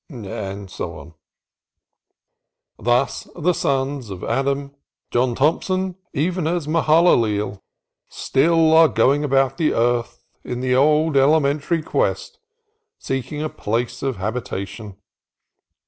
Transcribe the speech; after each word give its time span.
'"—And 0.49 0.71
so 0.71 0.97
on. 0.97 1.13
Thus 2.79 3.27
the 3.35 3.53
sons 3.53 4.09
of 4.09 4.23
Adam, 4.23 4.73
John 5.11 5.35
Thompson 5.35 5.95
even 6.11 6.47
as 6.47 6.65
Mahalaleel, 6.67 7.61
still 8.09 8.73
are 8.73 8.87
going 8.87 9.23
about 9.23 9.57
the 9.57 9.75
earth 9.75 10.25
on 10.43 10.61
the 10.61 10.73
old 10.75 11.15
elementary 11.15 11.83
quest, 11.83 12.39
seeking 12.97 13.43
a 13.43 13.47
place 13.49 14.01
of 14.01 14.15
habitation. 14.17 14.97